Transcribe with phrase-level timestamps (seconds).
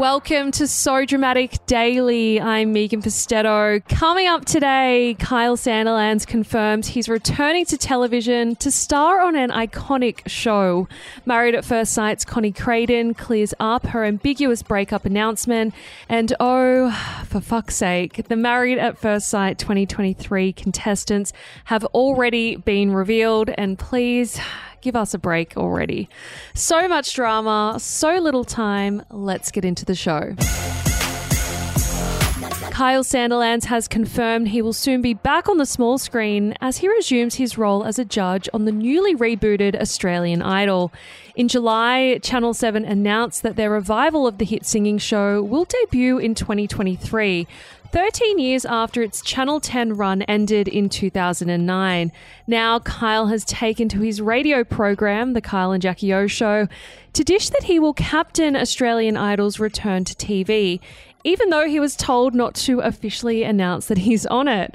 [0.00, 2.40] Welcome to So Dramatic Daily.
[2.40, 3.86] I'm Megan Pustetto.
[3.86, 10.26] Coming up today, Kyle Sandilands confirms he's returning to television to star on an iconic
[10.26, 10.88] show.
[11.26, 15.74] Married at First Sight's Connie Crayden clears up her ambiguous breakup announcement.
[16.08, 16.92] And oh,
[17.28, 21.34] for fuck's sake, the Married at First Sight 2023 contestants
[21.66, 23.50] have already been revealed.
[23.50, 24.40] And please,
[24.80, 26.08] Give us a break already.
[26.54, 29.02] So much drama, so little time.
[29.10, 30.34] Let's get into the show.
[32.80, 36.88] Kyle Sandilands has confirmed he will soon be back on the small screen as he
[36.88, 40.90] resumes his role as a judge on the newly rebooted Australian Idol.
[41.36, 46.16] In July, Channel 7 announced that their revival of the hit singing show will debut
[46.16, 47.46] in 2023.
[47.92, 52.12] 13 years after its Channel 10 run ended in 2009.
[52.46, 56.68] Now, Kyle has taken to his radio program, The Kyle and Jackie O Show,
[57.12, 60.80] to dish that he will captain Australian Idol's return to TV
[61.24, 64.74] even though he was told not to officially announce that he's on it.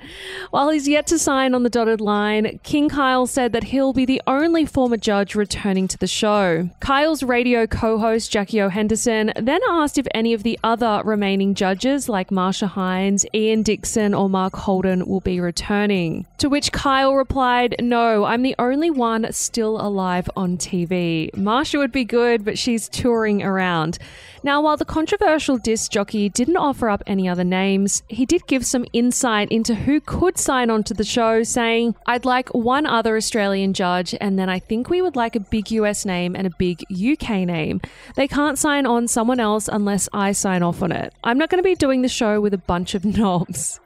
[0.51, 4.05] While he's yet to sign on the dotted line, King Kyle said that he'll be
[4.05, 6.69] the only former judge returning to the show.
[6.79, 8.69] Kyle's radio co host, Jackie O.
[8.69, 14.13] Henderson, then asked if any of the other remaining judges, like Marcia Hines, Ian Dickson,
[14.13, 16.25] or Mark Holden, will be returning.
[16.39, 21.35] To which Kyle replied, No, I'm the only one still alive on TV.
[21.35, 23.97] Marcia would be good, but she's touring around.
[24.45, 28.63] Now, while the controversial disc jockey didn't offer up any other names, he did give
[28.63, 33.17] some insight into who could sign on to the show, saying, I'd like one other
[33.17, 36.51] Australian judge, and then I think we would like a big US name and a
[36.59, 37.81] big UK name.
[38.15, 41.11] They can't sign on someone else unless I sign off on it.
[41.23, 43.79] I'm not going to be doing the show with a bunch of knobs.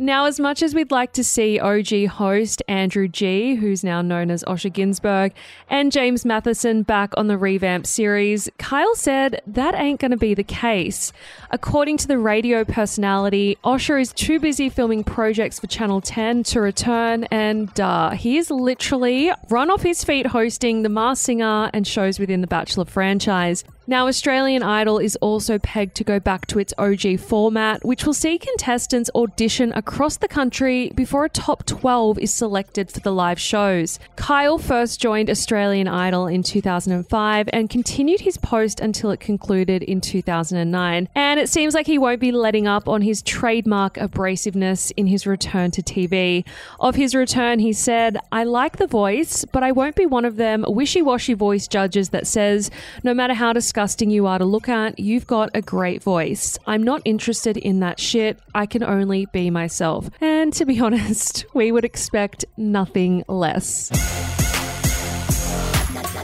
[0.00, 4.30] Now, as much as we'd like to see OG host Andrew G, who's now known
[4.30, 5.32] as Osher Günsberg,
[5.68, 10.34] and James Mathison back on the revamp series, Kyle said that ain't going to be
[10.34, 11.12] the case.
[11.50, 16.60] According to the radio personality, Osher is too busy filming projects for Channel 10 to
[16.60, 21.84] return, and uh, he is literally run off his feet hosting The Masked Singer and
[21.84, 23.64] shows within the Bachelor franchise.
[23.90, 28.12] Now, Australian Idol is also pegged to go back to its OG format, which will
[28.12, 33.40] see contestants audition across the country before a top 12 is selected for the live
[33.40, 33.98] shows.
[34.14, 40.02] Kyle first joined Australian Idol in 2005 and continued his post until it concluded in
[40.02, 41.08] 2009.
[41.14, 45.26] And it seems like he won't be letting up on his trademark abrasiveness in his
[45.26, 46.44] return to TV.
[46.78, 50.36] Of his return, he said, I like the voice, but I won't be one of
[50.36, 52.70] them wishy washy voice judges that says,
[53.02, 56.58] no matter how disgusting you are to look at, you've got a great voice.
[56.66, 58.38] I'm not interested in that shit.
[58.54, 60.10] I can only be myself.
[60.20, 63.90] And to be honest, we would expect nothing less.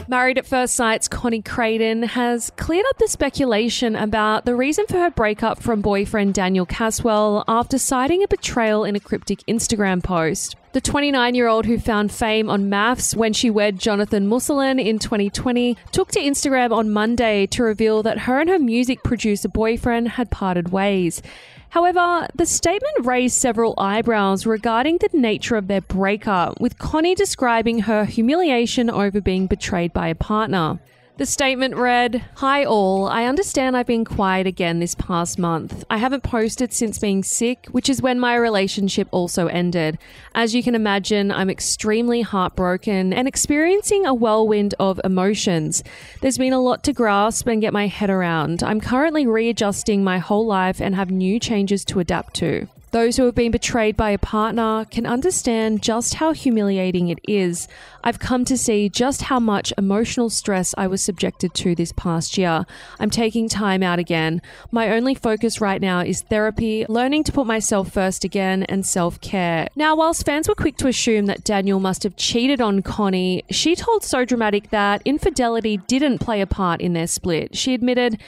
[0.07, 4.99] Married at First Sight's Connie Crayden has cleared up the speculation about the reason for
[4.99, 10.57] her breakup from boyfriend Daniel Caswell after citing a betrayal in a cryptic Instagram post.
[10.75, 14.99] The 29 year old who found fame on MAFS when she wed Jonethen Musulin in
[14.99, 20.09] 2020 took to Instagram on Monday to reveal that her and her music producer boyfriend
[20.09, 21.21] had parted ways.
[21.69, 27.79] However, the statement raised several eyebrows regarding the nature of their breakup, with Connie describing
[27.79, 30.81] her humiliation over being betrayed by a partner.
[31.17, 33.07] The statement read Hi, all.
[33.07, 35.85] I understand I've been quiet again this past month.
[35.89, 39.97] I haven't posted since being sick, which is when my relationship also ended.
[40.33, 45.85] As you can imagine, I'm extremely heartbroken and experiencing a whirlwind of emotions.
[46.19, 48.61] There's been a lot to grasp and get my head around.
[48.61, 52.67] I'm currently readjusting my whole life and have new changes to adapt to.
[52.95, 57.67] Those who have been betrayed by a partner can understand just how humiliating it is.
[58.05, 62.37] I've come to see just how much emotional stress I was subjected to this past
[62.37, 62.65] year.
[62.97, 64.41] I'm taking time out again.
[64.71, 69.19] My only focus right now is therapy, learning to put myself first again, and self
[69.19, 69.67] care.
[69.75, 73.75] Now, whilst fans were quick to assume that Daniel must have cheated on Connie, she
[73.75, 77.57] told So Dramatic that infidelity didn't play a part in their split.
[77.57, 78.21] She admitted,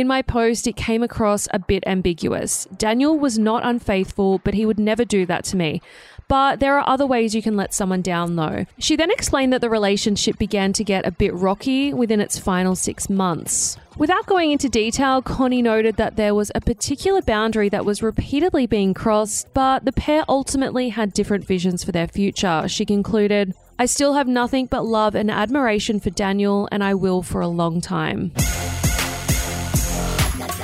[0.00, 2.66] in my post, it came across a bit ambiguous.
[2.76, 5.80] Daniel was not unfaithful, but he would never do that to me.
[6.26, 8.64] But there are other ways you can let someone down, though.
[8.78, 12.76] She then explained that the relationship began to get a bit rocky within its final
[12.76, 13.76] six months.
[13.98, 18.68] Without going into detail, Connie noted that there was a particular boundary that was repeatedly
[18.68, 22.68] being crossed, but the pair ultimately had different visions for their future.
[22.68, 27.22] She concluded, I still have nothing but love and admiration for Daniel, and I will
[27.22, 28.30] for a long time.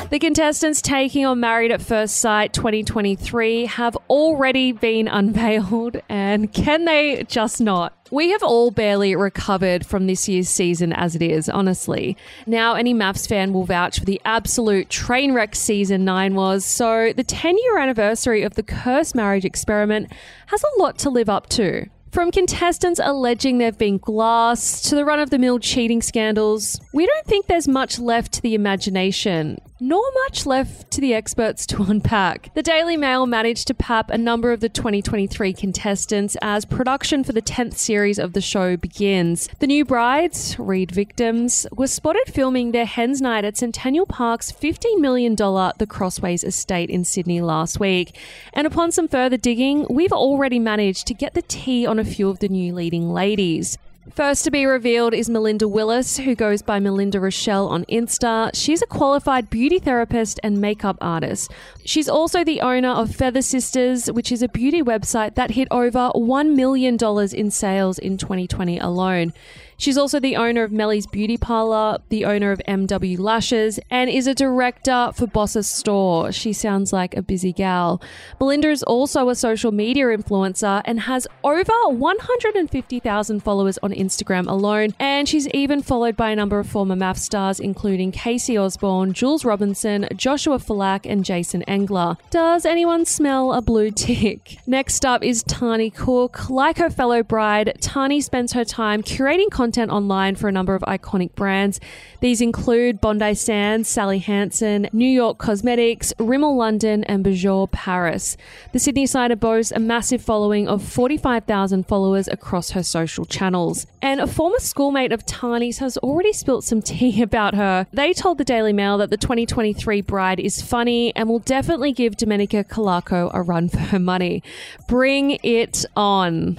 [0.08, 6.84] The contestants taking on Married at First Sight 2023 have already been unveiled, and can
[6.84, 7.92] they just not?
[8.12, 12.16] We have all barely recovered from this year's season as it is, honestly.
[12.46, 17.12] Now, any MAFS fan will vouch for the absolute train wreck season 9 was, so
[17.12, 20.12] the 10 year anniversary of the cursed marriage experiment
[20.46, 21.86] has a lot to live up to.
[22.12, 27.04] From contestants alleging they've been glassed to the run of the mill cheating scandals, we
[27.04, 31.82] don't think there's much left to the imagination nor much left to the experts to
[31.82, 32.52] unpack.
[32.54, 37.32] The Daily Mail managed to pap a number of the 2023 contestants as production for
[37.32, 39.48] the 10th series of the show begins.
[39.58, 44.98] The new brides, Reed victims, were spotted filming their hens night at Centennial Park's $15
[44.98, 48.16] million The Crossways estate in Sydney last week.
[48.52, 52.28] And upon some further digging, we've already managed to get the tea on a few
[52.28, 53.78] of the new leading ladies.
[54.12, 58.50] First to be revealed is Melinda Willis, who goes by Melinda Rochelle on Insta.
[58.54, 61.50] She's a qualified beauty therapist and makeup artist.
[61.84, 66.10] She's also the owner of Feather Sisters, which is a beauty website that hit over
[66.14, 66.96] $1 million
[67.34, 69.32] in sales in 2020 alone.
[69.78, 74.26] She's also the owner of Melly's Beauty Parlor, the owner of MW Lashes, and is
[74.26, 76.32] a director for Boss's Store.
[76.32, 78.00] She sounds like a busy gal.
[78.40, 84.94] Melinda is also a social media influencer and has over 150,000 followers on Instagram alone.
[84.98, 89.44] And she's even followed by a number of former MAFS stars, including KC Osborne, Jules
[89.44, 92.16] Robinson, Joshua Falak, and Jason Engler.
[92.30, 94.58] Does anyone smell a blue tick?
[94.66, 96.50] Next up is Tahnee Cook.
[96.50, 100.82] Like her fellow bride, Tahnee spends her time curating content online for a number of
[100.82, 101.80] iconic brands.
[102.20, 108.36] These include Bondi Sands, Sally Hansen, New York Cosmetics, Rimmel London, and Bourjois Paris.
[108.72, 113.85] The Sydney Sider boasts a massive following of 45,000 followers across her social channels.
[114.02, 117.86] And a former schoolmate of Tahnee's has already spilt some tea about her.
[117.92, 122.16] They told the Daily Mail that the 2023 bride is funny and will definitely give
[122.16, 124.42] Domenica Calarco a run for her money.
[124.86, 126.56] Bring it on.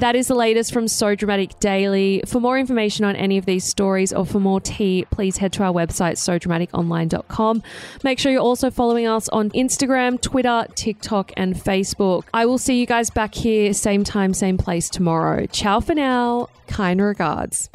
[0.00, 2.22] That is the latest from So Dramatic Daily.
[2.26, 5.62] For more information on any of these stories or for more tea, please head to
[5.62, 7.62] our website, sodramaticonline.com.
[8.02, 12.24] Make sure you're also following us on Instagram, Twitter, TikTok, and Facebook.
[12.34, 15.46] I will see you guys back here, same time, same place tomorrow.
[15.46, 16.48] Ciao for now.
[16.66, 17.70] Kind regards.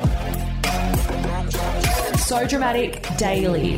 [2.17, 3.77] So Dramatic Daily.